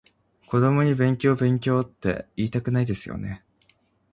[0.49, 3.45] 子供に勉強勉強っていいたくないですよね？